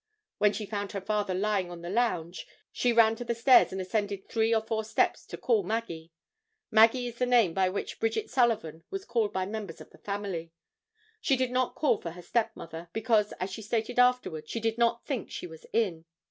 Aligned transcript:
When 0.39 0.51
she 0.51 0.65
found 0.65 0.93
her 0.93 1.01
father 1.01 1.35
lying 1.35 1.69
on 1.69 1.83
the 1.83 1.89
lounge, 1.91 2.47
she 2.71 2.91
ran 2.91 3.15
to 3.17 3.23
the 3.23 3.35
stairs 3.35 3.71
and 3.71 3.79
ascended 3.79 4.27
three 4.27 4.51
or 4.51 4.63
four 4.63 4.83
steps 4.83 5.27
to 5.27 5.37
call 5.37 5.61
Maggie. 5.61 6.11
Maggie 6.71 7.05
is 7.05 7.19
the 7.19 7.27
name 7.27 7.53
by 7.53 7.69
which 7.69 7.99
Bridget 7.99 8.27
Sullivan 8.27 8.83
was 8.89 9.05
called 9.05 9.31
by 9.31 9.45
members 9.45 9.79
of 9.79 9.91
the 9.91 9.99
family. 9.99 10.51
She 11.21 11.35
did 11.37 11.51
not 11.51 11.75
call 11.75 12.01
for 12.01 12.09
her 12.13 12.23
stepmother, 12.23 12.89
because, 12.93 13.31
as 13.33 13.51
she 13.51 13.61
stated 13.61 13.99
afterward, 13.99 14.49
she 14.49 14.59
did 14.59 14.79
not 14.79 15.05
think 15.05 15.29
she 15.29 15.45
was 15.45 15.67
in. 15.71 16.05